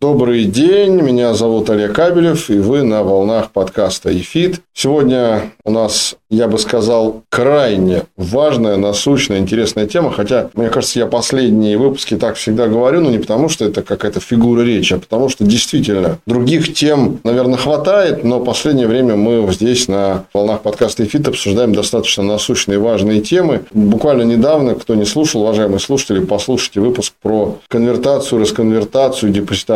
[0.00, 4.60] Добрый день, меня зовут Олег Кабелев, и вы на волнах подкаста «Ефит».
[4.74, 11.06] Сегодня у нас, я бы сказал, крайне важная, насущная, интересная тема, хотя, мне кажется, я
[11.06, 15.28] последние выпуски так всегда говорю, но не потому, что это какая-то фигура речи, а потому,
[15.28, 21.04] что действительно других тем, наверное, хватает, но в последнее время мы здесь на волнах подкаста
[21.04, 23.62] «Ефит» обсуждаем достаточно насущные важные темы.
[23.72, 29.30] Буквально недавно, кто не слушал, уважаемые слушатели, послушайте выпуск про конвертацию, расконвертацию,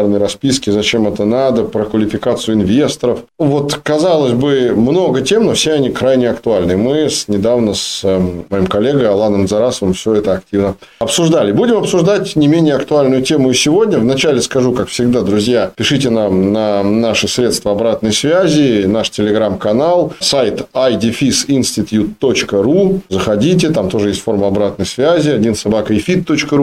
[0.09, 3.21] депозитарный расписки, зачем это надо, про квалификацию инвесторов.
[3.39, 6.77] Вот, казалось бы, много тем, но все они крайне актуальны.
[6.77, 11.53] Мы с, недавно с эм, моим коллегой Аланом Зарасовым все это активно обсуждали.
[11.53, 13.99] Будем обсуждать не менее актуальную тему и сегодня.
[13.99, 20.67] Вначале скажу, как всегда, друзья, пишите нам на наши средства обратной связи, наш телеграм-канал, сайт
[20.75, 23.01] idefisinstitute.ru.
[23.09, 25.95] Заходите, там тоже есть форма обратной связи, один собака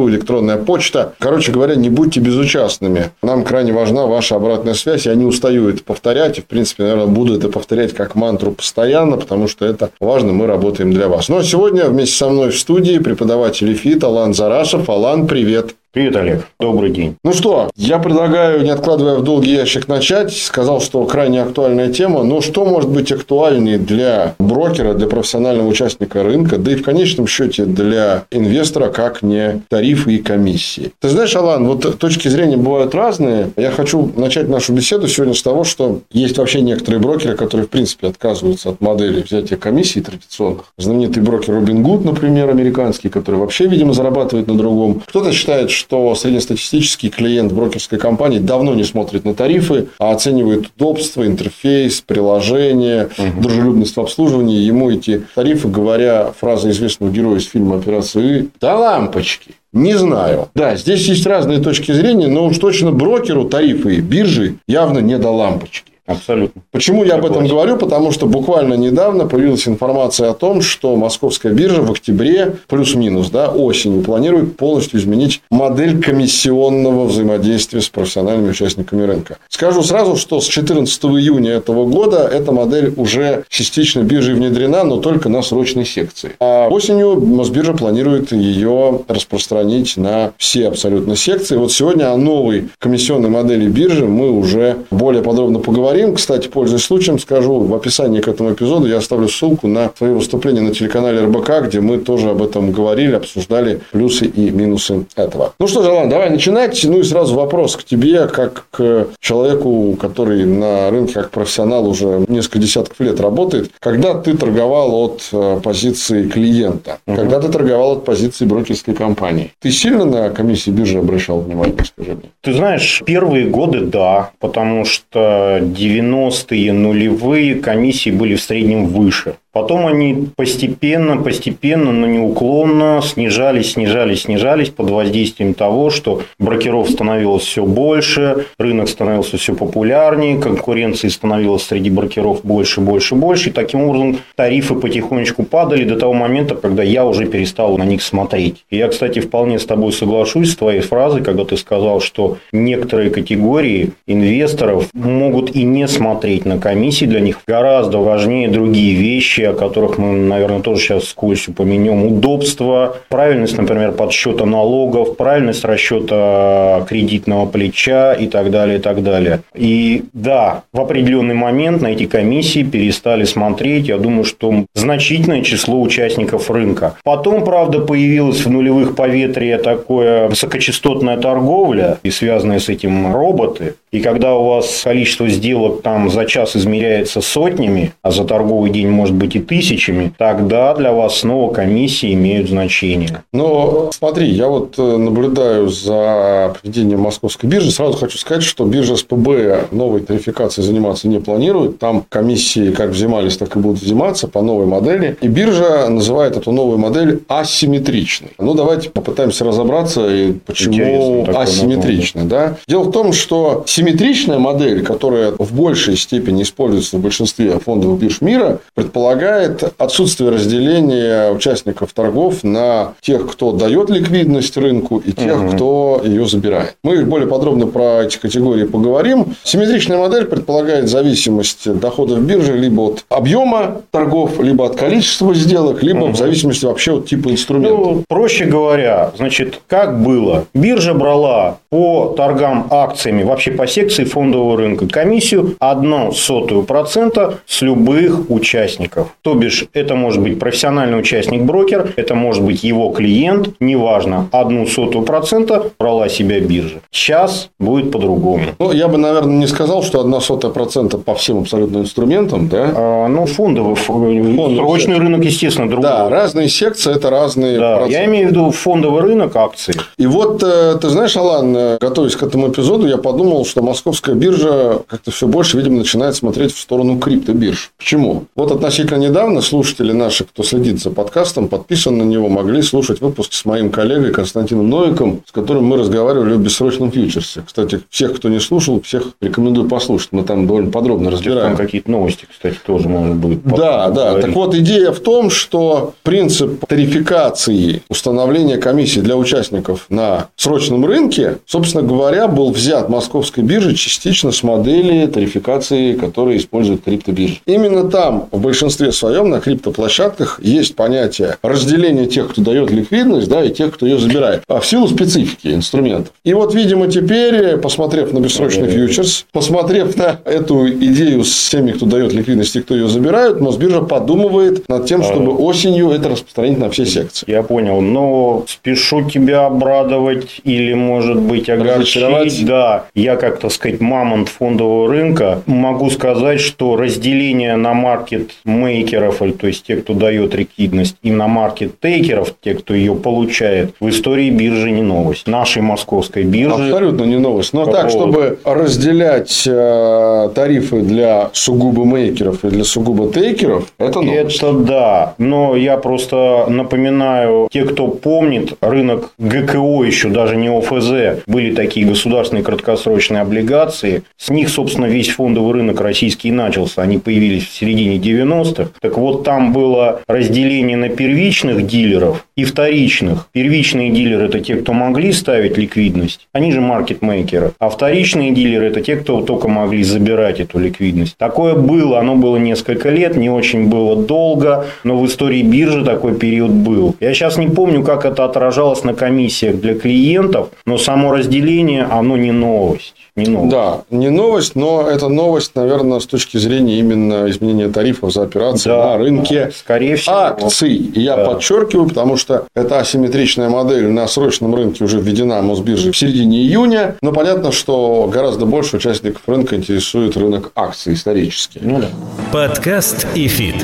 [0.09, 1.13] электронная почта.
[1.19, 3.11] Короче говоря, не будьте безучастными.
[3.21, 5.05] Нам крайне важна ваша обратная связь.
[5.05, 6.37] Я не устаю это повторять.
[6.37, 10.33] И, в принципе, наверное, буду это повторять как мантру постоянно, потому что это важно.
[10.33, 11.29] Мы работаем для вас.
[11.29, 14.89] Но сегодня вместе со мной в студии преподаватель ФИТ Алан Зарашев.
[14.89, 15.75] Алан, привет.
[15.95, 16.47] Привет, Олег.
[16.59, 17.15] Добрый день.
[17.23, 20.35] Ну что, я предлагаю, не откладывая в долгий ящик, начать.
[20.35, 22.23] Сказал, что крайне актуальная тема.
[22.23, 27.27] Но что может быть актуальнее для брокера, для профессионального участника рынка, да и в конечном
[27.27, 30.91] счете для инвестора, как не тарифы и комиссии?
[30.99, 33.51] Ты знаешь, Алан, вот точки зрения бывают разные.
[33.55, 37.69] Я хочу начать нашу беседу сегодня с того, что есть вообще некоторые брокеры, которые, в
[37.69, 40.73] принципе, отказываются от модели взятия комиссий традиционных.
[40.77, 45.01] Знаменитый брокер Робин Гуд, например, американский, который вообще, видимо, зарабатывает на другом.
[45.07, 50.71] Кто-то считает, что что среднестатистический клиент брокерской компании давно не смотрит на тарифы, а оценивает
[50.75, 53.41] удобство, интерфейс, приложение, угу.
[53.41, 54.57] дружелюбность в обслуживании.
[54.57, 59.51] Ему эти тарифы, говоря фраза известного героя из фильма «Операция да лампочки».
[59.73, 60.47] Не знаю.
[60.55, 65.17] Да, здесь есть разные точки зрения, но уж точно брокеру тарифы и биржи явно не
[65.17, 65.91] до лампочки.
[66.05, 66.61] Абсолютно.
[66.71, 67.77] Почему я об этом говорю?
[67.77, 73.49] Потому что буквально недавно появилась информация о том, что Московская биржа в октябре, плюс-минус, да,
[73.49, 79.37] осенью, планирует полностью изменить модель комиссионного взаимодействия с профессиональными участниками рынка.
[79.49, 84.97] Скажу сразу, что с 14 июня этого года эта модель уже частично биржей внедрена, но
[84.97, 86.33] только на срочной секции.
[86.39, 91.57] А осенью Мосбиржа планирует ее распространить на все абсолютно секции.
[91.57, 96.15] Вот сегодня о новой комиссионной модели биржи мы уже более подробно поговорим поговорим.
[96.15, 100.61] Кстати, пользуясь случаем, скажу в описании к этому эпизоду, я оставлю ссылку на свое выступление
[100.61, 105.53] на телеканале РБК, где мы тоже об этом говорили, обсуждали плюсы и минусы этого.
[105.59, 106.83] Ну что же, Алан, давай начинать.
[106.83, 112.25] Ну и сразу вопрос к тебе, как к человеку, который на рынке как профессионал уже
[112.27, 113.71] несколько десятков лет работает.
[113.79, 117.15] Когда ты торговал от э, позиции клиента, угу.
[117.15, 122.11] когда ты торговал от позиции брокерской компании, ты сильно на комиссии биржи обращал внимание, скажи
[122.11, 122.29] мне?
[122.41, 129.35] Ты знаешь, первые годы да, потому что 90-е, нулевые комиссии были в среднем выше.
[129.55, 137.43] Потом они постепенно, постепенно, но неуклонно снижались, снижались, снижались под воздействием того, что брокеров становилось
[137.43, 143.47] все больше, рынок становился все популярнее, конкуренции становилось среди брокеров больше, больше, больше.
[143.47, 148.03] И таким образом тарифы потихонечку падали до того момента, когда я уже перестал на них
[148.03, 148.65] смотреть.
[148.69, 153.09] И я, кстати, вполне с тобой соглашусь с твоей фразой, когда ты сказал, что некоторые
[153.09, 159.53] категории инвесторов могут и не смотреть на комиссии, для них гораздо важнее другие вещи, о
[159.53, 162.05] которых мы, наверное, тоже сейчас вскользь упомянем.
[162.05, 169.41] Удобство, правильность, например, подсчета налогов, правильность расчета кредитного плеча и так далее, и так далее.
[169.53, 175.81] И да, в определенный момент на эти комиссии перестали смотреть, я думаю, что значительное число
[175.81, 176.95] участников рынка.
[177.03, 183.75] Потом, правда, появилась в нулевых поветрия такое высокочастотная торговля и связанные с этим роботы.
[183.95, 188.89] И когда у вас количество сделок там за час измеряется сотнями, а за торговый день
[188.89, 193.23] может быть и тысячами, тогда для вас снова комиссии имеют значение.
[193.31, 197.71] Но смотри, я вот э, наблюдаю за поведением московской биржи.
[197.71, 201.79] Сразу хочу сказать, что биржа СПБ новой тарификацией заниматься не планирует.
[201.79, 205.17] Там комиссии как взимались, так и будут взиматься по новой модели.
[205.21, 208.31] И биржа называет эту новую модель асимметричной.
[208.39, 210.05] Ну, давайте попытаемся разобраться,
[210.45, 212.23] почему асимметричной.
[212.25, 212.57] Да?
[212.67, 218.21] Дело в том, что симметричная модель, которая в большей степени используется в большинстве фондовых бирж
[218.21, 225.51] мира, предполагает отсутствие разделения участников торгов на тех, кто дает ликвидность рынку, и тех, угу.
[225.51, 226.75] кто ее забирает.
[226.83, 229.35] Мы более подробно про эти категории поговорим.
[229.43, 236.05] Симметричная модель предполагает зависимость доходов биржи либо от объема торгов, либо от количества сделок, либо
[236.05, 236.13] угу.
[236.13, 237.77] в зависимости вообще от типа инструмента.
[237.77, 240.45] Ну, проще говоря, значит, как было?
[240.53, 247.61] Биржа брала по торгам акциями, вообще по секции фондового рынка, комиссию одну сотую процента с
[247.61, 249.09] любых участников.
[249.21, 255.03] То бишь, это может быть профессиональный участник-брокер, это может быть его клиент, неважно, одну сотую
[255.03, 256.79] процента брала себя биржа.
[256.89, 258.43] Сейчас будет по-другому.
[258.59, 262.71] Ну, я бы, наверное, не сказал, что одна сотая процента по всем абсолютно инструментам, да?
[262.73, 265.89] А, ну, фондовый, фондовый срочный рынок, естественно, другой.
[265.89, 267.93] Да, разные секции– это разные да, проценты.
[267.93, 269.75] Я имею в виду фондовый рынок акций.
[269.97, 274.15] И вот, э, ты знаешь, Алан, э, готовясь к этому эпизоду, я подумал, что московская
[274.15, 277.71] биржа как-то все больше, видимо, начинает смотреть в сторону криптобирж.
[277.77, 278.25] Почему?
[278.35, 283.33] Вот относительно недавно слушатели наши, кто следит за подкастом, подписан на него, могли слушать выпуск
[283.33, 287.43] с моим коллегой Константином Новиком, с которым мы разговаривали о бессрочном фьючерсе.
[287.45, 290.09] Кстати, всех, кто не слушал, всех рекомендую послушать.
[290.11, 291.55] Мы там довольно подробно разбираем.
[291.55, 293.43] Там какие-то новости, кстати, тоже можно будет.
[293.43, 294.19] Да, да.
[294.19, 301.37] Так вот, идея в том, что принцип тарификации установления комиссии для участников на срочном рынке,
[301.45, 307.39] собственно говоря, был взят московской биржей частично с модели тарификации, которые используют криптобиржи.
[307.45, 313.43] Именно там, в большинстве своем, на криптоплощадках есть понятие разделения тех, кто дает ликвидность, да,
[313.43, 314.43] и тех, кто ее забирает.
[314.47, 316.13] А в силу специфики инструментов.
[316.23, 321.85] И вот, видимо, теперь, посмотрев на бессрочный фьючерс, посмотрев на эту идею с теми, кто
[321.85, 326.69] дает ликвидность и кто ее забирает, Мосбиржа подумывает над тем, чтобы осенью это распространить на
[326.69, 327.25] все секции.
[327.29, 327.81] Я понял.
[327.81, 332.45] Но спешу тебя обрадовать или, может быть, огорчить.
[332.45, 339.47] Да, я, как то сказать, мамонт фондового рынка, могу сказать, что разделение на маркет-мейкеров, то
[339.47, 344.71] есть те, кто дает ликвидность, и на маркет-тейкеров, те, кто ее получает, в истории биржи
[344.71, 345.27] не новость.
[345.27, 346.65] Нашей московской биржи.
[346.65, 347.53] Абсолютно не новость.
[347.53, 354.37] Но так, чтобы разделять э, тарифы для сугубо мейкеров и для сугубо тейкеров, это новость.
[354.37, 355.13] Это да.
[355.17, 361.85] Но я просто напоминаю, те, кто помнит, рынок ГКО еще даже не ОФЗ, были такие
[361.85, 364.03] государственные краткосрочные облигации.
[364.17, 366.81] С них, собственно, весь фондовый рынок российский начался.
[366.81, 368.69] Они появились в середине 90-х.
[368.79, 373.27] Так вот, там было разделение на первичных дилеров и вторичных.
[373.31, 376.27] Первичные дилеры– это те, кто могли ставить ликвидность.
[376.33, 377.53] Они же маркетмейкеры.
[377.59, 381.17] А вторичные дилеры– это те, кто только могли забирать эту ликвидность.
[381.17, 381.99] Такое было.
[381.99, 384.65] Оно было несколько лет, не очень было долго.
[384.83, 386.95] Но в истории биржи такой период был.
[386.99, 392.17] Я сейчас не помню, как это отражалось на комиссиях для клиентов, но само разделение, оно
[392.17, 393.51] не новость не новость.
[393.51, 398.69] Да, не новость, но это новость, наверное, с точки зрения именно изменения тарифов за операции
[398.69, 400.15] да, на рынке скорее всего.
[400.15, 400.73] акций.
[400.75, 401.25] И я да.
[401.25, 406.95] подчеркиваю, потому что эта асимметричная модель на срочном рынке уже введена Мосбиржей в середине июня.
[407.01, 411.59] Но понятно, что гораздо больше участников рынка интересует рынок акций исторически.
[411.61, 411.89] Ну, да.
[412.31, 413.55] Подкаст и фит.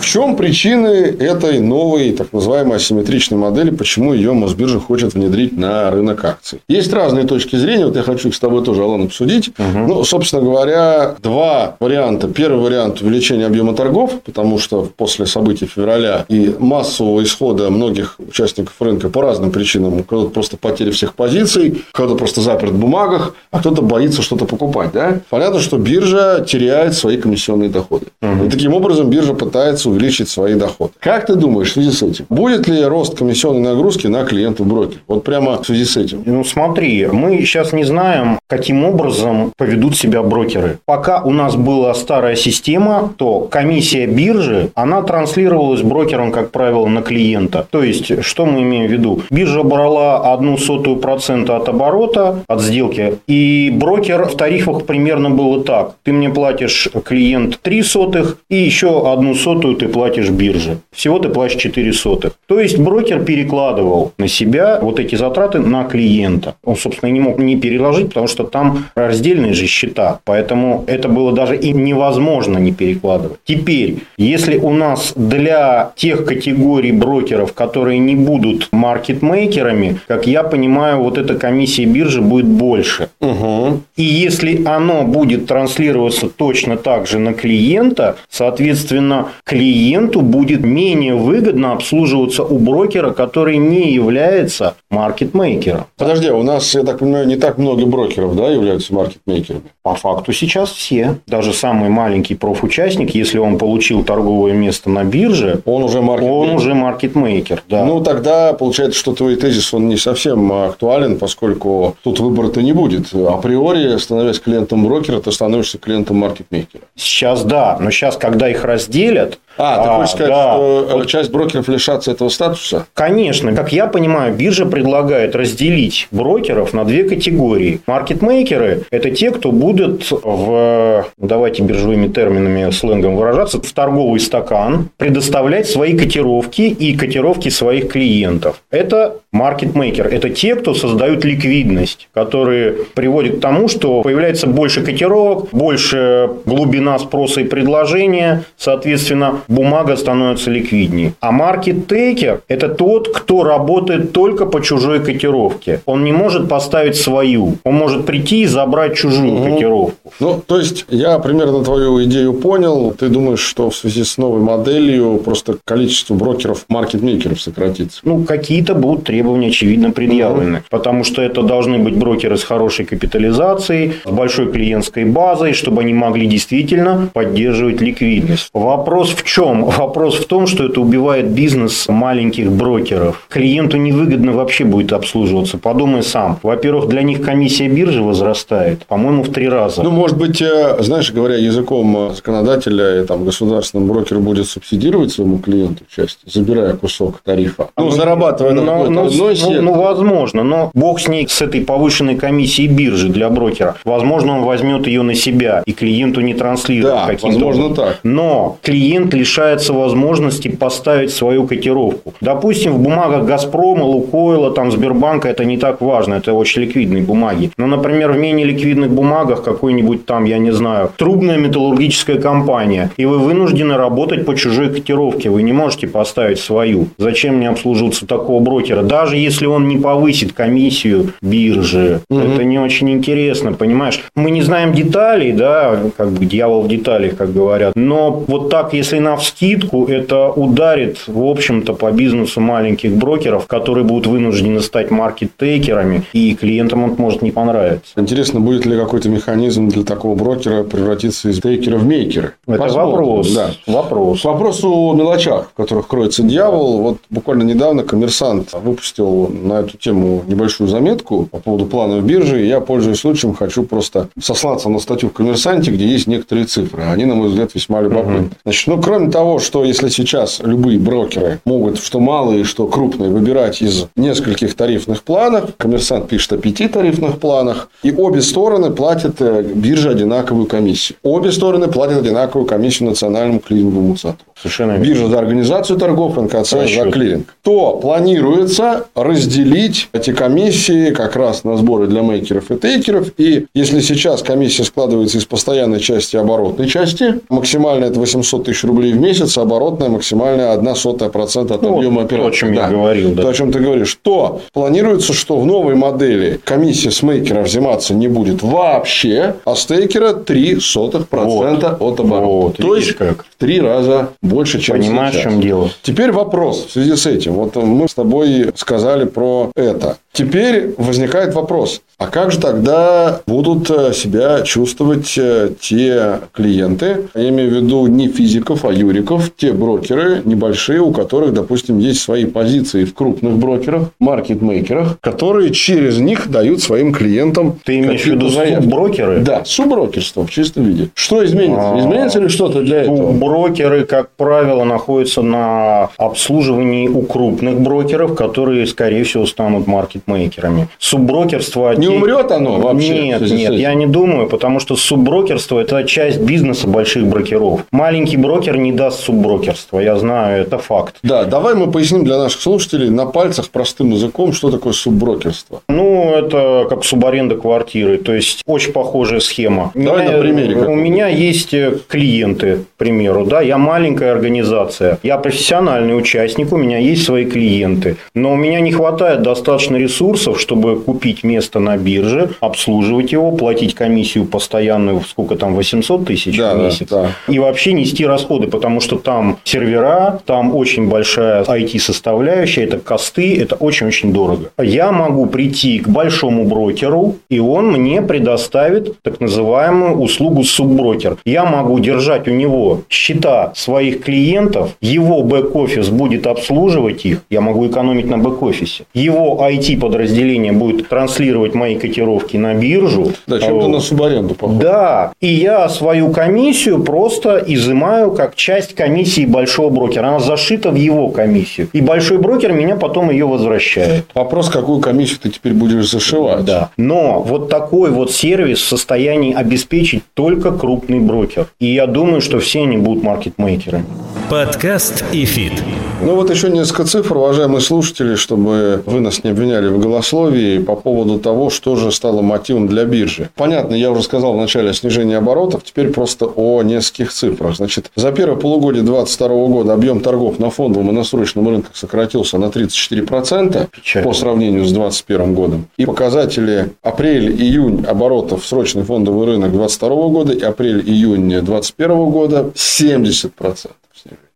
[0.00, 5.92] В чем причины этой новой, так называемой асимметричной модели, почему ее Мосбиржа хочет внедрить на
[5.92, 6.60] рынок акций?
[6.66, 9.50] Есть разные точки зрения, вот я хочу их с тобой тоже, Алан, обсудить.
[9.50, 9.78] Угу.
[9.86, 12.26] Ну, собственно говоря, два варианта.
[12.26, 18.74] Первый вариант– увеличение объема торгов, потому что после событий февраля и массового исхода многих участников
[18.80, 23.34] рынка по разным причинам, у кого-то просто потери всех позиций, кто-то просто заперт в бумагах,
[23.50, 24.90] а кто-то боится что-то покупать.
[24.92, 25.20] Да?
[25.30, 28.06] Понятно, что биржа теряет свои комиссионные доходы.
[28.20, 28.44] Угу.
[28.44, 30.92] И таким образом биржа пытается увеличить свои доходы.
[30.98, 32.26] Как ты думаешь в связи с этим?
[32.28, 35.00] Будет ли рост комиссионной нагрузки на клиентов брокер?
[35.06, 36.22] Вот прямо в связи с этим.
[36.24, 40.78] Ну, смотри, мы сейчас не знаем, каким образом поведут себя брокеры.
[40.84, 47.02] Пока у нас была старая система, то комиссия биржи, она транслировалась брокером, как правило, на
[47.02, 47.66] клиента.
[47.70, 49.22] То есть, что мы имеем в виду?
[49.30, 55.62] Биржа брала одну сотую процента от оборота, от сделки, и брокер в тарифах примерно было
[55.62, 55.94] так.
[56.04, 60.78] Ты мне платишь, клиент, 3 сотых, и еще одну сотую ты платишь бирже.
[60.92, 62.32] Всего ты платишь 4 сотых.
[62.46, 66.54] То есть брокер перекладывал на себя вот эти затраты на клиента.
[66.64, 70.20] Он, собственно, не мог не переложить, потому что там раздельные же счета.
[70.24, 73.38] Поэтому это было даже и невозможно не перекладывать.
[73.44, 80.98] Теперь, если у нас для тех категорий брокеров, которые не будут маркетмейкерами, как я понимаю,
[80.98, 83.08] вот эта комиссия биржи будет больше.
[83.20, 83.80] Угу.
[83.96, 91.72] И если оно будет транслироваться точно так же на клиента, соответственно, клиенту будет менее выгодно
[91.72, 95.84] обслуживаться у брокера, который не является маркетмейкером.
[95.96, 99.62] Подожди, у нас, я так понимаю, не так много брокеров, да, являются маркетмейкерами?
[99.82, 101.16] По факту сейчас все.
[101.26, 106.50] Даже самый маленький профучастник, если он получил торговое место на бирже, он уже маркетмейкер.
[106.50, 107.84] Он уже маркетмейкер, да.
[107.86, 113.14] Ну, тогда получается, что твой тезис, он не совсем актуален, поскольку тут выбора-то не будет.
[113.14, 116.82] Априори, становясь клиентом брокера, ты становишься клиентом маркетмейкера.
[116.94, 120.52] Сейчас да, но сейчас, когда их разделят, а, ты а, хочешь сказать, да.
[120.52, 121.06] что вот.
[121.06, 122.86] часть брокеров лишатся этого статуса?
[122.94, 123.54] Конечно.
[123.54, 127.80] Как я понимаю, биржа предлагает разделить брокеров на две категории.
[127.86, 135.68] Маркетмейкеры– это те, кто будут в, давайте биржевыми терминами, сленгом выражаться, в торговый стакан предоставлять
[135.68, 138.62] свои котировки и котировки своих клиентов.
[138.70, 140.06] Это маркетмейкер.
[140.06, 146.98] Это те, кто создают ликвидность, которые приводят к тому, что появляется больше котировок, больше глубина
[146.98, 151.14] спроса и предложения, соответственно, бумага становится ликвиднее.
[151.20, 155.80] А маркет-тейкер– это тот, кто работает только по чужой котировке.
[155.86, 157.56] Он не может поставить свою.
[157.64, 159.44] Он может прийти и забрать чужую угу.
[159.44, 160.12] котировку.
[160.20, 162.94] Ну, то есть, я примерно твою идею понял.
[162.98, 168.00] Ты думаешь, что в связи с новой моделью просто количество брокеров, маркетмейкеров сократится?
[168.04, 170.58] Ну, какие-то будут требования, очевидно, предъявлены.
[170.58, 170.64] Угу.
[170.70, 175.94] Потому что это должны быть брокеры с хорошей капитализацией, с большой клиентской базой, чтобы они
[175.94, 178.50] могли действительно поддерживать ликвидность.
[178.52, 179.64] Вопрос в чем?
[179.64, 183.24] Вопрос в том, что это убивает бизнес маленьких брокеров.
[183.28, 185.58] Клиенту невыгодно вообще будет обслуживаться.
[185.58, 186.38] Подумай сам.
[186.42, 189.82] Во-первых, для них комиссия биржи возрастает, по-моему, в три раза.
[189.82, 195.38] Ну, может быть, э, знаешь, говоря языком э, законодателя, там, государственный брокер будет субсидировать своему
[195.38, 197.68] клиенту часть, забирая кусок тарифа.
[197.76, 201.60] Ну, ну зарабатывая на ну, ну, ну, ну, возможно, но бог с ней, с этой
[201.60, 203.76] повышенной комиссией биржи для брокера.
[203.84, 208.00] Возможно, он возьмет ее на себя и клиенту не транслирует да, возможно так.
[208.02, 212.14] Но клиент лишается возможности поставить свою котировку.
[212.20, 217.50] Допустим, в бумагах Газпрома, Лукойла, там, Сбербанка это не так важно, это очень ликвидные бумаги.
[217.56, 223.04] Но, например, в менее ликвидных бумагах какой-нибудь там, я не знаю, трубная металлургическая компания, и
[223.04, 226.88] вы вынуждены работать по чужой котировке, вы не можете поставить свою.
[226.98, 228.82] Зачем мне обслуживаться такого брокера?
[229.02, 232.20] Даже если он не повысит комиссию биржи, угу.
[232.20, 234.00] это не очень интересно, понимаешь?
[234.14, 238.74] Мы не знаем деталей, да, как бы дьявол в деталях, как говорят, но вот так,
[238.74, 244.92] если на вскидку, это ударит, в общем-то, по бизнесу маленьких брокеров, которые будут вынуждены стать
[244.92, 247.94] маркет-тейкерами, и клиентам он может не понравиться.
[247.96, 252.34] Интересно, будет ли какой-то механизм для такого брокера превратиться из тейкера в мейкера?
[252.46, 252.90] Это Посмотрим.
[252.90, 253.34] вопрос.
[253.34, 253.50] Да.
[253.66, 254.22] Вопрос.
[254.22, 256.78] Вопрос о мелочах, в которых кроется дьявол.
[256.82, 262.44] Вот буквально недавно коммерсант выпустил на эту тему небольшую заметку по поводу планов биржи.
[262.44, 266.82] Я, пользуясь случаем, хочу просто сослаться на статью в «Коммерсанте», где есть некоторые цифры.
[266.82, 268.26] Они, на мой взгляд, весьма любопытны.
[268.26, 268.30] Угу.
[268.44, 273.62] Значит, ну, кроме того, что если сейчас любые брокеры могут, что малые, что крупные, выбирать
[273.62, 279.42] из нескольких тарифных планов, коммерсант пишет о пяти тарифных планах, и обе стороны платят э,
[279.42, 280.98] бирже одинаковую комиссию.
[281.02, 284.26] Обе стороны платят одинаковую комиссию национальному клиринговому центру.
[284.36, 287.34] Совершенно Биржа за организацию торгов, НКЦ за клиринг.
[287.42, 293.12] То планируется разделить эти комиссии как раз на сборы для мейкеров и тейкеров.
[293.18, 298.64] И если сейчас комиссия складывается из постоянной части и оборотной части, максимально это 800 тысяч
[298.64, 302.22] рублей в месяц, а оборотная максимальная 1 сотая процента от ну, объема операции.
[302.22, 302.62] То, о чем да.
[302.62, 303.14] я говорил.
[303.14, 303.22] Да.
[303.22, 303.98] То, о чем ты говоришь.
[304.02, 309.66] То планируется, что в новой модели комиссия с мейкера взиматься не будет вообще, а с
[309.66, 311.94] тейкера 3 сотых процента вот.
[311.94, 312.32] от оборота.
[312.32, 313.24] Вот, То есть, как.
[313.24, 315.26] в три раза больше, чем Понимаешь, сейчас.
[315.26, 315.70] в чем дело.
[315.82, 317.34] Теперь вопрос в связи с этим.
[317.34, 319.98] Вот мы с тобой сказали про это.
[320.12, 327.28] Теперь возникает вопрос, а как же тогда будут э, себя чувствовать э, те клиенты, я
[327.30, 332.26] имею в виду не физиков, а юриков, те брокеры небольшие, у которых, допустим, есть свои
[332.26, 338.28] позиции в крупных брокерах, маркетмейкерах, которые через них дают своим клиентам Ты имеешь в виду
[338.28, 339.20] субброкеры?
[339.20, 340.90] Да, субброкерство в чистом виде.
[340.94, 341.72] Что изменится?
[341.72, 343.12] А, изменится ли что-то для этого?
[343.12, 350.68] Брокеры, как правило, находятся на обслуживании у крупных брокеров, которые которые, скорее всего, станут маркетмейкерами.
[350.78, 351.74] Субброкерство...
[351.74, 353.02] Не умрет оно вообще?
[353.02, 357.64] Нет, нет, я не думаю, потому что субброкерство– это часть бизнеса больших брокеров.
[357.70, 360.96] Маленький брокер не даст субброкерство, я знаю, это факт.
[361.02, 365.62] Да, давай мы поясним для наших слушателей на пальцах простым языком, что такое субброкерство.
[365.68, 369.70] Ну, это как субаренда квартиры, то есть очень похожая схема.
[369.74, 370.56] Давай меня, на примере.
[370.56, 376.56] У меня есть э, клиенты, к примеру, да, я маленькая организация, я профессиональный участник, у
[376.56, 381.76] меня есть свои клиенты, но у меня не хватает достаточно ресурсов, чтобы купить место на
[381.76, 387.32] бирже, обслуживать его, платить комиссию постоянную, сколько там, 800 тысяч да, в месяц, да, да.
[387.32, 393.54] и вообще нести расходы, потому что там сервера, там очень большая IT-составляющая, это косты, это
[393.54, 394.50] очень-очень дорого.
[394.58, 401.16] Я могу прийти к большому брокеру, и он мне предоставит так называемую услугу субброкер.
[401.24, 407.66] Я могу держать у него счета своих клиентов, его бэк-офис будет обслуживать их, я могу
[407.66, 408.84] экономить на бэк-офисе.
[408.94, 413.12] Его IT-подразделение будет транслировать мои котировки на биржу.
[413.26, 414.60] Да, чем-то на субаренду похоже.
[414.60, 420.08] Да, и я свою комиссию просто изымаю как часть комиссии большого брокера.
[420.08, 421.68] Она зашита в его комиссию.
[421.72, 424.06] И большой брокер меня потом ее возвращает.
[424.14, 426.44] Вопрос, какую комиссию ты теперь будешь зашивать.
[426.44, 426.70] Да.
[426.76, 431.46] Но вот такой вот сервис в состоянии обеспечить только крупный брокер.
[431.58, 433.84] И я думаю, что все они будут маркетмейкерами.
[434.30, 435.52] Подкаст и фит.
[436.00, 440.74] Ну вот еще несколько цифр, уважаемые слушатели, чтобы вы нас не обвиняли в голословии по
[440.74, 443.30] поводу того, что же стало мотивом для биржи.
[443.36, 447.56] Понятно, я уже сказал в начале о снижении оборотов, теперь просто о нескольких цифрах.
[447.56, 452.36] Значит, за первое полугодие 2022 года объем торгов на фондовом и на срочном рынках сократился
[452.36, 454.08] на 34% Печально.
[454.08, 455.66] по сравнению с 2021 годом.
[455.76, 463.70] И показатели апрель-июнь оборотов в срочный фондовый рынок 2022 года и апрель-июнь 2021 года 70%.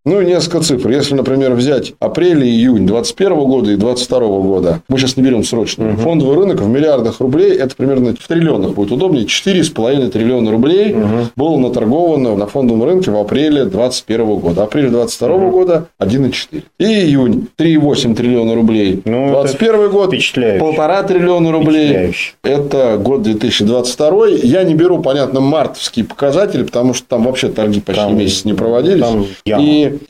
[0.06, 0.88] Ну и несколько цифр.
[0.90, 5.42] Если, например, взять апрель и июнь 2021 года и 2022 года, мы сейчас не берем
[5.42, 5.96] срочно, угу.
[5.96, 11.08] фондовый рынок в миллиардах рублей, это примерно в триллионах будет удобнее, 4,5 триллиона рублей угу.
[11.34, 14.62] было наторговано на фондовом рынке в апреле 2021 года.
[14.62, 15.50] Апрель 2022 угу.
[15.50, 16.62] года 1,4.
[16.78, 19.02] И июнь 3,8 триллиона рублей.
[19.04, 20.14] Ну, 21 год
[20.60, 22.14] полтора триллиона рублей.
[22.44, 24.28] Это год 2022.
[24.44, 28.54] Я не беру, понятно, мартовские показатели, потому что там вообще торги почти там, месяц не
[28.54, 29.00] проводились.
[29.00, 29.26] Там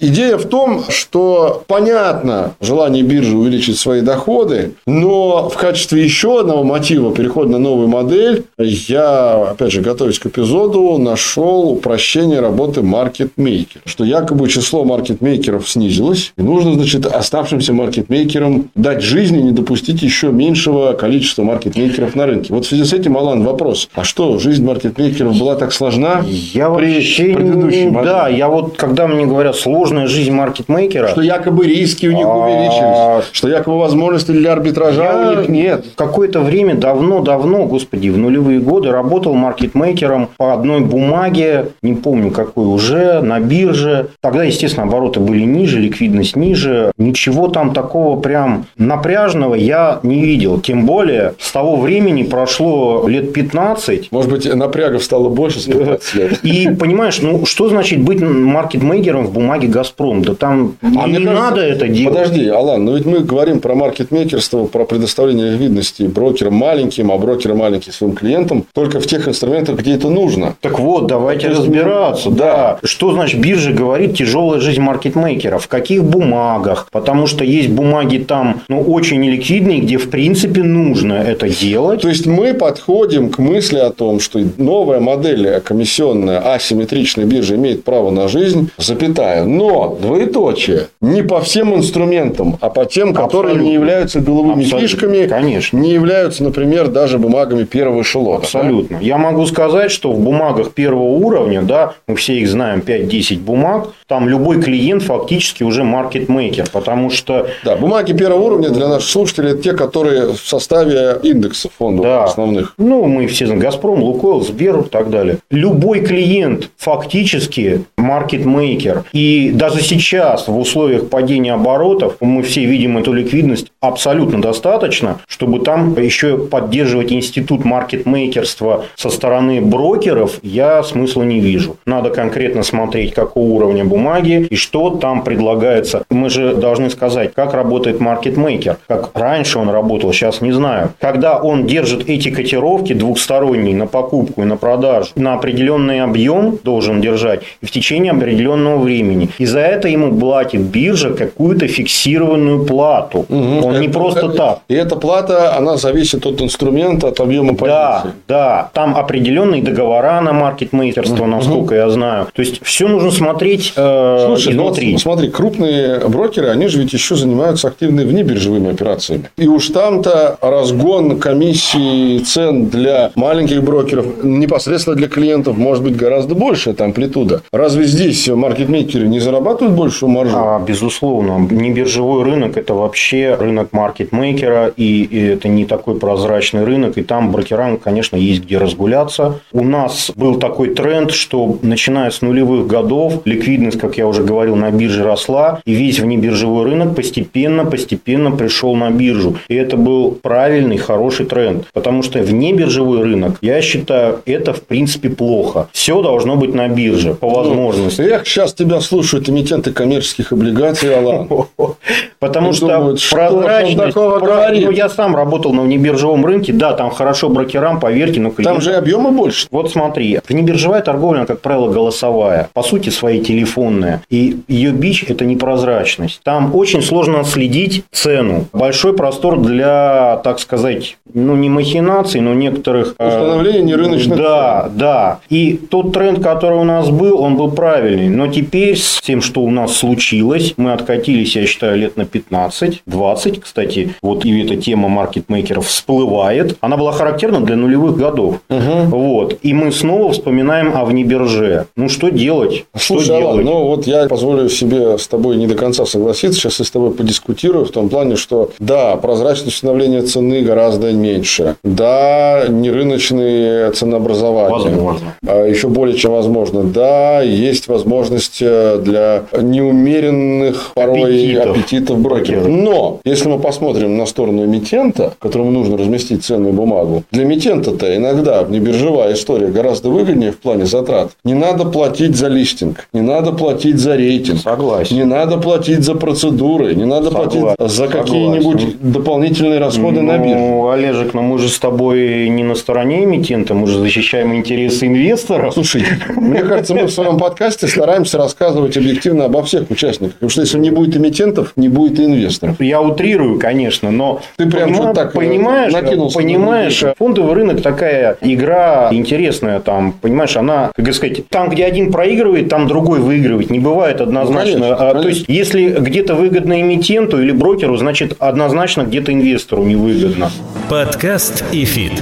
[0.00, 6.64] идея в том, что понятно желание биржи увеличить свои доходы, но в качестве еще одного
[6.64, 13.82] мотива перехода на новую модель я, опять же, готовясь к эпизоду, нашел упрощение работы маркетмейкера.
[13.84, 20.02] Что якобы число маркетмейкеров снизилось, и нужно, значит, оставшимся маркетмейкерам дать жизнь и не допустить
[20.02, 22.52] еще меньшего количества маркетмейкеров на рынке.
[22.52, 23.88] Вот в связи с этим, Алан, вопрос.
[23.94, 28.12] А что, жизнь маркетмейкеров была так сложна я при вообще предыдущей модели?
[28.12, 31.08] Да, я вот, когда мне говорят сложная жизнь маркетмейкера.
[31.08, 33.28] Что якобы риски у них а, увеличились.
[33.32, 35.84] Что якобы возможности для арбитража у них нет.
[35.96, 42.66] Какое-то время давно-давно, господи, в нулевые годы работал маркетмейкером по одной бумаге, не помню какой
[42.66, 44.08] уже, на бирже.
[44.22, 46.90] Тогда, естественно, обороты были ниже, ликвидность ниже.
[46.96, 50.58] Ничего там такого прям напряжного я не видел.
[50.58, 54.10] Тем более, с того времени прошло лет 15.
[54.10, 56.32] Может быть, напрягов стало больше с 15 лет.
[56.42, 60.22] И понимаешь, ну что значит быть маркетмейкером в бумаге бумаги «Газпром».
[60.22, 62.14] Да там а не кажется, надо это делать.
[62.14, 67.54] Подожди, Алан, но ведь мы говорим про маркетмейкерство, про предоставление ликвидности брокерам маленьким, а брокеры
[67.54, 70.54] маленькие своим клиентам только в тех инструментах, где это нужно.
[70.60, 72.30] Так вот, давайте есть, разбираться.
[72.30, 72.78] Да.
[72.82, 72.88] да.
[72.88, 75.58] Что значит биржа говорит тяжелая жизнь маркетмейкера?
[75.58, 76.88] В каких бумагах?
[76.90, 82.02] Потому что есть бумаги там ну, очень неликвидные, где в принципе нужно это делать.
[82.02, 87.84] То есть мы подходим к мысли о том, что новая модель комиссионная асимметричной биржи имеет
[87.84, 93.68] право на жизнь, запятая но, двоеточие, не по всем инструментам, а по тем, которые Абсолютно.
[93.68, 94.88] не являются головыми Абсолютно.
[94.88, 95.76] фишками, Конечно.
[95.78, 98.38] не являются, например, даже бумагами первого эшелона.
[98.38, 98.98] Абсолютно.
[98.98, 99.04] Да?
[99.04, 103.88] Я могу сказать, что в бумагах первого уровня, да, мы все их знаем, 5-10 бумаг,
[104.06, 107.48] там любой клиент фактически уже маркетмейкер, потому что...
[107.64, 112.24] Да, бумаги первого уровня для наших слушателей это те, которые в составе индексов фондов да.
[112.24, 112.74] основных.
[112.78, 115.38] Ну, мы все знаем, Газпром, Лукойл, Сбер и так далее.
[115.50, 119.04] Любой клиент фактически маркетмейкер.
[119.12, 125.60] И даже сейчас, в условиях падения оборотов, мы все видим эту ликвидность абсолютно достаточно, чтобы
[125.60, 131.76] там еще поддерживать институт маркетмейкерства со стороны брокеров, я смысла не вижу.
[131.86, 136.04] Надо конкретно смотреть, какого уровня бумаги и что там предлагается.
[136.10, 138.78] Мы же должны сказать, как работает маркетмейкер.
[138.86, 140.92] Как раньше он работал, сейчас не знаю.
[141.00, 147.00] Когда он держит эти котировки двухсторонние на покупку и на продажу, на определенный объем должен
[147.00, 149.25] держать и в течение определенного времени.
[149.26, 149.34] Выгоднее.
[149.38, 153.26] И за это ему платит биржа какую-то фиксированную плату.
[153.28, 153.66] Угу.
[153.66, 154.60] Он не просто так.
[154.68, 157.66] И эта плата, она зависит от инструмента, от объема позиции.
[157.66, 158.70] Да, да.
[158.72, 161.26] Там определенные договора на маркетмейкерство, угу.
[161.26, 162.26] насколько я знаю.
[162.32, 164.92] То есть, все нужно смотреть э, Слушай, ну изнутри.
[164.92, 169.30] Ну, смотри, крупные брокеры, они же ведь еще занимаются активными внебиржевыми операциями.
[169.36, 176.34] И уж там-то разгон комиссии цен для маленьких брокеров, непосредственно для клиентов, может быть гораздо
[176.34, 177.42] больше, амплитуда.
[177.52, 180.36] Разве здесь маркетмейкеры не зарабатывают большую маржу?
[180.36, 181.38] А, безусловно.
[181.50, 187.02] Не биржевой рынок– это вообще рынок маркетмейкера, и, и это не такой прозрачный рынок, и
[187.02, 189.40] там брокерам, конечно, есть где разгуляться.
[189.52, 194.56] У нас был такой тренд, что начиная с нулевых годов ликвидность, как я уже говорил,
[194.56, 199.36] на бирже росла, и весь внебиржевой рынок постепенно-постепенно пришел на биржу.
[199.48, 201.66] И это был правильный, хороший тренд.
[201.72, 205.68] Потому что внебиржевой рынок, я считаю, это в принципе плохо.
[205.72, 208.02] Все должно быть на бирже по ну, возможности.
[208.02, 211.28] Ну, сейчас тебя слушают эмитенты коммерческих облигаций, Алан.
[212.18, 213.94] Потому что прозрачность...
[213.96, 218.74] Ну, я сам работал на внебиржевом рынке, да, там хорошо брокерам, поверьте, но Там же
[218.74, 219.46] объемы больше.
[219.52, 225.24] Вот смотри, внебиржевая торговля, как правило, голосовая, по сути своей телефонная, и ее бич– это
[225.24, 226.20] непрозрачность.
[226.24, 228.46] Там очень сложно следить цену.
[228.52, 232.94] Большой простор для, так сказать, ну, не махинаций, но некоторых...
[232.98, 234.78] Э, Установление нерыночных Да, цен.
[234.78, 235.18] да.
[235.28, 238.08] И тот тренд, который у нас был, он был правильный.
[238.08, 242.82] Но теперь с тем, что у нас случилось, мы откатились, я считаю, лет на 15,
[242.86, 243.94] 20, кстати.
[244.02, 246.56] Вот и эта тема маркетмейкеров всплывает.
[246.60, 248.40] Она была характерна для нулевых годов.
[248.48, 248.96] Угу.
[248.96, 249.38] Вот.
[249.42, 251.66] И мы снова вспоминаем о внебирже.
[251.76, 252.66] Ну, что делать?
[252.76, 253.44] Слушай, что делать?
[253.44, 256.40] ну, вот я позволю себе с тобой не до конца согласиться.
[256.40, 261.56] Сейчас я с тобой подискутирую в том плане, что да, прозрачность установления цены гораздо меньше.
[261.62, 264.70] Да, нерыночные ценообразования.
[264.70, 265.14] Возможно.
[265.26, 266.64] А еще более чем возможно.
[266.64, 272.48] Да, есть возможность э, для неумеренных порой аппетитов, аппетитов брокеров.
[272.48, 278.42] Но, если мы посмотрим на сторону эмитента, которому нужно разместить ценную бумагу, для эмитента-то иногда
[278.42, 281.10] внебиржевая история гораздо выгоднее в плане затрат.
[281.24, 284.40] Не надо платить за листинг, не надо платить за рейтинг.
[284.40, 284.96] Согласен.
[284.96, 287.40] Не надо платить за процедуры, не надо Согласен.
[287.40, 290.36] платить за какие-нибудь дополнительные расходы ну, на бирже.
[290.36, 294.86] Ну, Олежек, но мы же с тобой не на стороне эмитента, мы же защищаем интересы
[294.86, 295.54] инвесторов.
[295.54, 300.14] Слушай, мне кажется, мы в своем подкасте стараемся рассказывать объективно обо всех участниках.
[300.14, 302.60] Потому что если не будет эмитентов, не будет и инвесторов.
[302.60, 304.94] Я утрирую, конечно, но ты прям поним...
[304.94, 311.28] так э, понимаешь, накинулся понимаешь, фондовый рынок такая игра интересная, там, понимаешь, она, как сказать,
[311.28, 313.50] там, где один проигрывает, там другой выигрывает.
[313.50, 314.58] Не бывает однозначно.
[314.58, 315.02] Ну, конечно, конечно.
[315.02, 320.30] То есть, если где-то выгодно эмитенту или брокеру, значит, однозначно где-то инвестору невыгодно.
[320.68, 321.92] Подкаст и фит.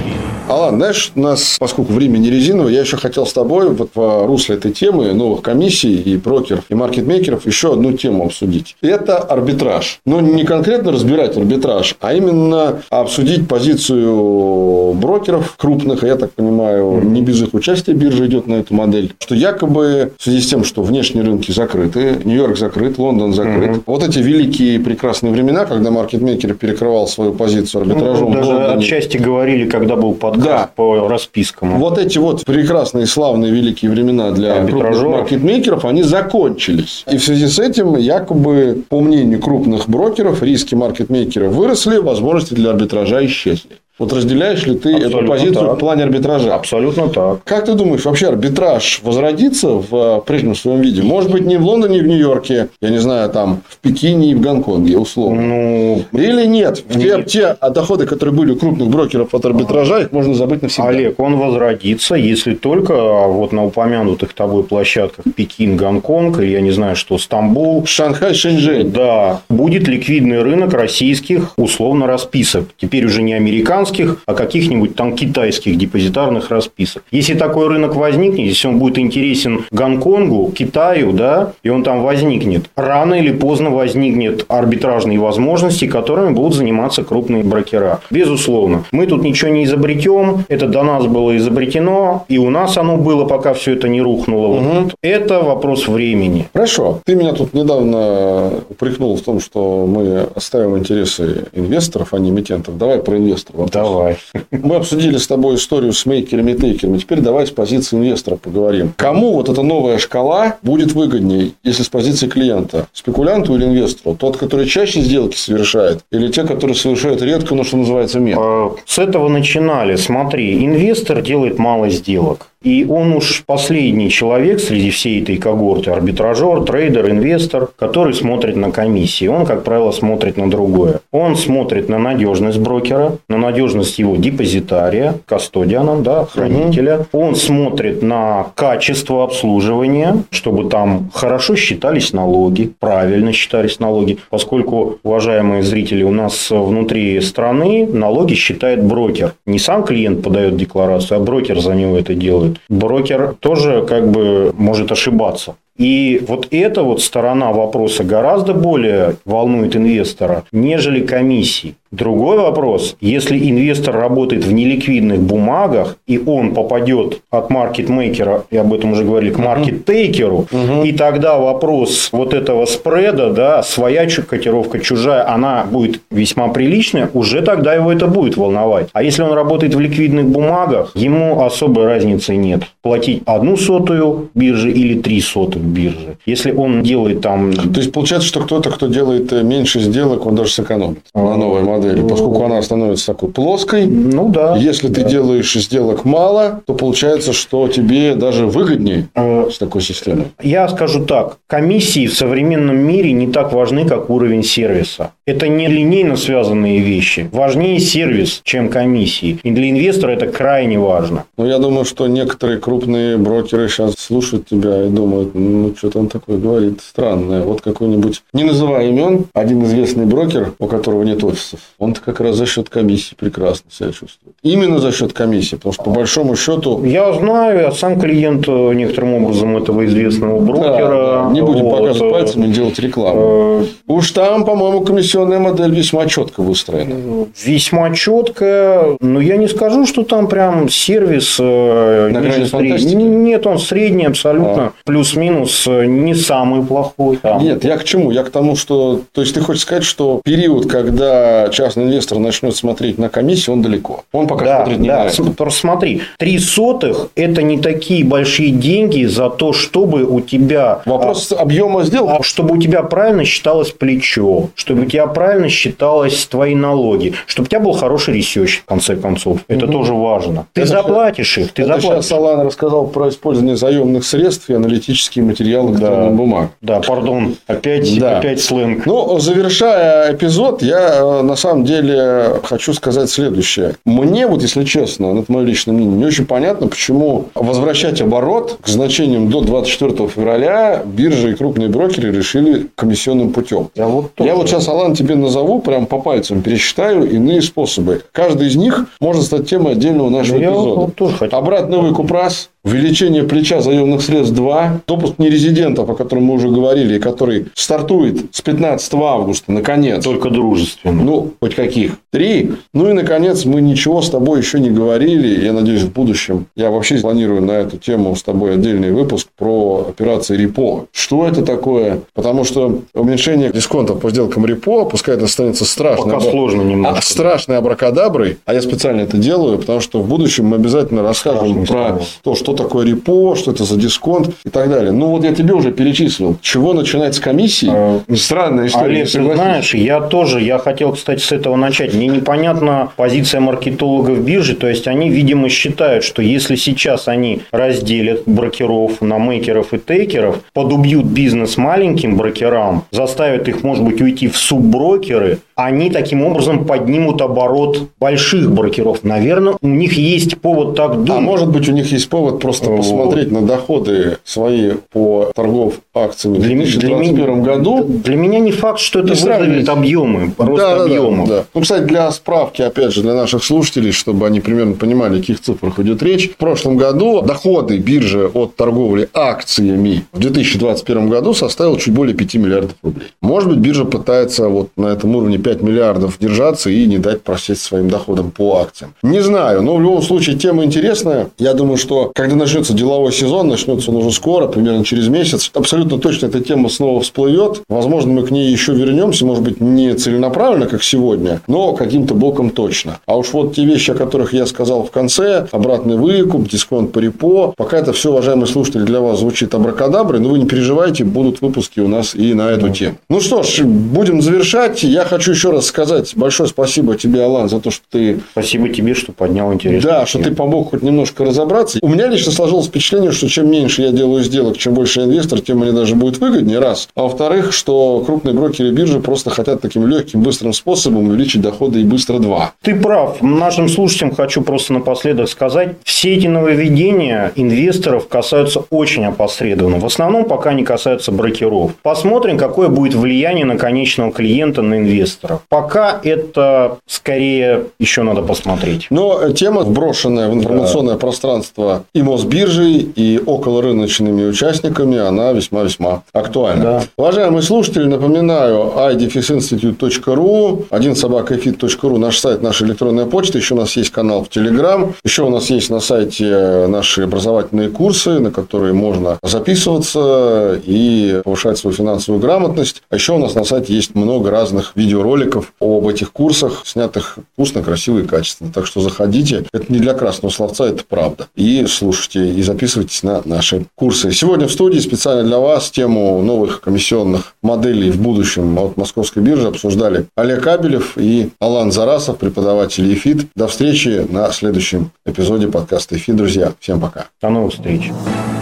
[0.47, 4.27] Алан, знаешь, у нас, поскольку время не резиновое, я еще хотел с тобой вот в
[4.27, 8.75] русле этой темы новых комиссий и брокеров, и маркетмейкеров еще одну тему обсудить.
[8.81, 9.99] Это арбитраж.
[10.05, 17.21] Но не конкретно разбирать арбитраж, а именно обсудить позицию брокеров крупных, я так понимаю, не
[17.21, 20.83] без их участия биржа идет на эту модель, что якобы в связи с тем, что
[20.83, 23.83] внешние рынки закрыты, Нью-Йорк закрыт, Лондон закрыт, угу.
[23.87, 28.29] вот эти великие прекрасные времена, когда маркетмейкер перекрывал свою позицию арбитражом.
[28.29, 30.71] Ну, даже Лондоне, отчасти говорили, когда был под подкаст да.
[30.75, 31.79] по распискам.
[31.79, 37.03] Вот эти вот прекрасные, славные, великие времена для маркетмейкеров, они закончились.
[37.09, 42.71] И в связи с этим, якобы, по мнению крупных брокеров, риски маркетмейкера выросли, возможности для
[42.71, 43.77] арбитража исчезли.
[43.97, 45.75] Вот разделяешь ли ты Абсолютно эту позицию так.
[45.75, 46.53] в плане арбитража?
[46.53, 47.43] Абсолютно так.
[47.45, 51.01] Как ты думаешь, вообще арбитраж возродится в прежнем своем виде?
[51.01, 54.41] Может быть, не в Лондоне в Нью-Йорке, я не знаю, там в Пекине и в
[54.41, 55.41] Гонконге, условно.
[55.41, 56.83] Ну, Или нет?
[56.93, 57.27] нет.
[57.27, 60.89] Те, те доходы, которые были у крупных брокеров от арбитража, их можно забыть навсегда.
[60.89, 62.93] Олег, он возродится, если только
[63.27, 67.85] вот на упомянутых тобой площадках Пекин, Гонконг, или я не знаю, что Стамбул.
[67.85, 68.91] Шанхай, Шэньчжэнь.
[68.91, 69.41] Да.
[69.49, 72.67] Будет ликвидный рынок российских условно расписок.
[72.77, 77.03] Теперь уже не американских, американских, а каких-нибудь там китайских депозитарных расписок.
[77.11, 82.69] Если такой рынок возникнет, если он будет интересен Гонконгу, Китаю, да, и он там возникнет,
[82.75, 87.99] рано или поздно возникнет арбитражные возможности, которыми будут заниматься крупные брокера.
[88.09, 88.83] Безусловно.
[88.91, 93.25] Мы тут ничего не изобретем, это до нас было изобретено, и у нас оно было,
[93.25, 94.47] пока все это не рухнуло.
[94.47, 94.63] Угу.
[94.63, 94.95] Вот.
[95.01, 96.47] Это вопрос времени.
[96.53, 96.99] Хорошо.
[97.05, 102.77] Ты меня тут недавно упрекнул в том, что мы оставим интересы инвесторов, а не эмитентов.
[102.77, 103.69] Давай про инвесторов.
[103.75, 104.17] Давай.
[104.51, 106.97] Мы обсудили с тобой историю с мейкерами и тейкерами.
[106.97, 108.93] Теперь давай с позиции инвестора поговорим.
[108.95, 112.87] Кому вот эта новая шкала будет выгоднее, если с позиции клиента?
[112.93, 114.15] Спекулянту или инвестору?
[114.15, 115.99] Тот, который чаще сделки совершает?
[116.11, 118.37] Или те, которые совершают редко, но что называется, мет?
[118.39, 119.97] А, с этого начинали.
[119.97, 122.47] Смотри, инвестор делает мало сделок.
[122.63, 128.71] И он уж последний человек среди всей этой когорты, арбитражер, трейдер, инвестор, который смотрит на
[128.71, 129.27] комиссии.
[129.27, 130.99] Он, как правило, смотрит на другое.
[131.11, 137.05] Он смотрит на надежность брокера, на надежность его депозитария, кастодиана, да, хранителя.
[137.11, 137.21] Угу.
[137.21, 145.61] Он смотрит на качество обслуживания, чтобы там хорошо считались налоги, правильно считались налоги, поскольку, уважаемые
[145.61, 149.33] зрители, у нас внутри страны налоги считает брокер.
[149.45, 152.44] Не сам клиент подает декларацию, а брокер за него это делает.
[152.69, 155.55] Брокер тоже как бы может ошибаться.
[155.77, 161.75] И вот эта вот сторона вопроса гораздо более волнует инвестора, нежели комиссии.
[161.91, 168.73] Другой вопрос, если инвестор работает в неликвидных бумагах, и он попадет от маркетмейкера, и об
[168.73, 170.83] этом уже говорили, к маркеттейкеру, угу.
[170.83, 177.41] и тогда вопрос вот этого спреда, да, своя котировка, чужая, она будет весьма приличная, уже
[177.41, 178.89] тогда его это будет волновать.
[178.91, 182.63] А если он работает в ликвидных бумагах, ему особой разницы нет.
[182.81, 186.17] Платить одну сотую биржи или три сотых биржи.
[186.25, 187.53] Если он делает там...
[187.53, 191.61] То есть, получается, что кто-то, кто делает э, меньше сделок, он даже сэкономит на новой
[191.61, 193.85] модели поскольку она становится такой плоской.
[193.85, 194.55] Ну да.
[194.57, 200.27] Если ты делаешь сделок мало, то получается, что тебе даже выгоднее э, с такой системой.
[200.41, 201.37] Я скажу так.
[201.47, 205.11] Комиссии в современном мире не так важны, как уровень сервиса.
[205.25, 207.29] Это не линейно связанные вещи.
[207.31, 209.39] Важнее сервис, чем комиссии.
[209.43, 211.25] И для инвестора это крайне важно.
[211.37, 216.09] Ну, я думаю, что некоторые крупные брокеры сейчас слушают тебя и думают, ну, что-то он
[216.09, 217.43] такое говорит странное.
[217.43, 222.35] Вот какой-нибудь, не называя имен, один известный брокер, у которого нет офисов, он-то как раз
[222.35, 224.34] за счет комиссии прекрасно себя чувствует.
[224.45, 226.85] Именно за счет комиссии, потому что по большому счету...
[226.85, 230.87] Я знаю, я сам клиент э, некоторым образом этого известного брокера.
[230.87, 231.31] Да, да.
[231.31, 231.79] Не будем вот.
[231.79, 233.63] показывать пальцем и делать рекламу.
[233.63, 237.25] Э, Уж там, по-моему, комиссионная модель весьма четко выстроена.
[237.43, 241.37] Весьма четко, но я не скажу, что там прям сервис...
[241.39, 242.93] Э, На ниже фантастики?
[242.93, 244.63] Нет, он средний абсолютно.
[244.63, 244.71] А.
[244.85, 247.17] Плюс-минус не самый плохой.
[247.17, 247.41] Там.
[247.41, 248.11] Нет, я к чему?
[248.11, 249.01] Я к тому, что...
[249.11, 253.63] То есть, ты хочешь сказать, что период, когда частный инвестор начнет смотреть на комиссию, он
[253.63, 254.03] далеко.
[254.11, 255.05] Он пока да, смотрит не да.
[255.05, 255.23] это.
[255.31, 260.81] Просто смотри, три сотых– это не такие большие деньги за то, чтобы у тебя…
[260.85, 262.23] Вопрос а, объема сделок.
[262.25, 267.49] Чтобы у тебя правильно считалось плечо, чтобы у тебя правильно считалось твои налоги, чтобы у
[267.49, 269.39] тебя был хороший research, в конце концов.
[269.47, 269.73] Это угу.
[269.73, 270.47] тоже важно.
[270.53, 271.51] Ты это заплатишь их.
[271.53, 272.05] Ты это заплатишь.
[272.05, 276.09] сейчас Алан рассказал про использование заемных средств и аналитические материалы да.
[276.09, 276.49] бумаг.
[276.61, 278.19] Да, пардон, опять, да.
[278.19, 278.85] опять сленг.
[278.85, 283.75] Ну, завершая эпизод, я э, на самом деле хочу сказать следующее.
[283.85, 288.67] Мне, вот если честно, это мое личное мнение, не очень понятно, почему возвращать оборот к
[288.67, 293.69] значениям до 24 февраля биржи и крупные брокеры решили комиссионным путем.
[293.75, 294.29] Я вот, тоже.
[294.29, 298.03] Я вот сейчас, Алан, тебе назову, прям по пальцам пересчитаю иные способы.
[298.11, 300.81] Каждый из них может стать темой отдельного нашего ну, эпизода.
[300.81, 306.33] Вот тоже Обратный выкуп раз, увеличение плеча заемных средств 2, допуск нерезидентов, о котором мы
[306.33, 310.03] уже говорили, который стартует с 15 августа, наконец.
[310.03, 311.03] Только дружественно.
[311.03, 311.97] Ну, хоть каких.
[312.11, 312.53] Три.
[312.73, 315.45] Ну и, наконец, мы ничего с тобой еще не говорили.
[315.45, 319.85] Я надеюсь, в будущем я вообще планирую на эту тему с тобой отдельный выпуск про
[319.89, 320.87] операции репо.
[320.91, 322.01] Что это такое?
[322.13, 326.13] Потому что уменьшение дисконтов по сделкам репо, пускай это станется страшно.
[326.13, 326.97] Пока сложно немного.
[326.97, 328.37] А, страшной абракадаброй.
[328.45, 332.54] А я специально это делаю, потому что в будущем мы обязательно расскажем про то, что
[332.55, 334.91] такое репо, что это за дисконт и так далее.
[334.91, 336.37] Ну, вот я тебе уже перечислил.
[336.41, 337.69] Чего начинать с комиссии?
[337.71, 339.03] А, Странная история.
[339.03, 341.93] Олег, ты знаешь, я тоже, я хотел, кстати, с этого начать.
[341.93, 344.55] Мне непонятна позиция маркетологов биржи.
[344.55, 350.39] То есть, они, видимо, считают, что если сейчас они разделят брокеров на мейкеров и тейкеров,
[350.53, 357.21] подубьют бизнес маленьким брокерам, заставят их, может быть, уйти в субброкеры, они таким образом поднимут
[357.21, 359.03] оборот больших брокеров.
[359.03, 361.11] Наверное, у них есть повод так думать.
[361.11, 366.37] А может быть, у них есть повод просто посмотреть на доходы свои по торгов акциями
[366.37, 367.83] в 2021 для году.
[367.83, 371.27] Для меня не факт, что это вызовет объемы, рост да, объемов.
[371.27, 371.45] Да, да.
[371.53, 375.41] Ну, кстати, для справки, опять же, для наших слушателей, чтобы они примерно понимали, о каких
[375.41, 376.29] цифрах идет речь.
[376.29, 382.35] В прошлом году доходы биржи от торговли акциями в 2021 году составил чуть более 5
[382.35, 383.07] миллиардов рублей.
[383.21, 387.61] Может быть, биржа пытается вот на этом уровне 5 миллиардов держаться и не дать просесть
[387.61, 388.93] своим доходам по акциям.
[389.01, 391.29] Не знаю, но в любом случае тема интересная.
[391.39, 395.97] Я думаю, что когда начнется деловой сезон, начнется он уже скоро, примерно через месяц, абсолютно
[395.99, 397.61] точно эта тема снова всплывет.
[397.69, 402.49] Возможно, мы к ней еще вернемся, может быть, не целенаправленно, как сегодня, но каким-то боком
[402.49, 402.99] точно.
[403.05, 406.99] А уж вот те вещи, о которых я сказал в конце, обратный выкуп, дисконт по
[406.99, 411.41] репо, пока это все, уважаемые слушатели, для вас звучит абракадаброй, но вы не переживайте, будут
[411.41, 412.95] выпуски у нас и на эту тему.
[413.09, 414.83] Ну что ж, будем завершать.
[414.83, 418.19] Я хочу еще раз сказать большое спасибо тебе, Алан, за то, что ты...
[418.31, 419.83] Спасибо тебе, что поднял интерес.
[419.83, 421.79] Да, что ты помог хоть немножко разобраться.
[421.81, 425.59] У меня лично сложилось впечатление, что чем меньше я делаю сделок, чем больше инвестор, тем
[425.59, 426.87] мне даже будет выгоднее, раз.
[426.95, 431.83] А во-вторых, что крупные брокеры биржи просто хотят таким легким, быстрым способом увеличить доходы и
[431.83, 432.53] быстро два.
[432.61, 433.21] Ты прав.
[433.21, 439.79] Нашим слушателям хочу просто напоследок сказать, все эти нововведения инвесторов касаются очень опосредованно.
[439.79, 441.73] В основном пока не касаются брокеров.
[441.83, 445.41] Посмотрим, какое будет влияние на конечного клиента, на инвестора.
[445.49, 448.87] Пока это скорее еще надо посмотреть.
[448.89, 450.99] Но тема, вброшенная в информационное да.
[450.99, 456.63] пространство и Мосбиржей, и околорыночными участниками, она весьма-весьма актуальна.
[456.63, 456.83] Да.
[456.97, 463.89] Уважаемые слушатели, напоминаю, idefиsinstitute.ru, один собакаэфит.ру, наш сайт, наша электронная почта, еще у нас есть
[463.89, 469.17] канал в Телеграм, еще у нас есть на сайте наши образовательные курсы, на которые можно
[469.23, 472.83] записываться и повышать свою финансовую грамотность.
[472.89, 477.63] А еще у нас на сайте есть много разных видеороликов об этих курсах, снятых вкусно,
[477.63, 478.51] красиво и качественно.
[478.53, 479.45] Так что заходите.
[479.51, 481.27] Это не для красного словца, это правда.
[481.35, 484.11] И слушайте, и записывайтесь на наши курсы.
[484.11, 489.47] Сегодня в студии специально для вас тему новых комиссионных моделей в будущем от Московской биржи
[489.47, 493.27] обсуждали Олег Абелев и Алан Зарасов, преподаватель ЕФИТ.
[493.35, 496.53] До встречи на следующем эпизоде подкаста ЕФИТ, друзья.
[496.59, 497.07] Всем пока.
[497.21, 497.91] До новых встреч.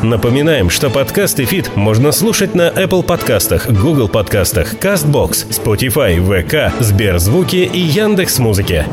[0.01, 7.69] Напоминаем, что подкаст ЕФИТ можно слушать на Apple подкастах, Google подкастах, CastBox, Spotify, VK, Сберзвуки
[7.71, 8.85] и Яндекс.Музыке.